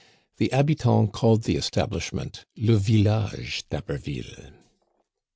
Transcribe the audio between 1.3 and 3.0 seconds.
the establishment "le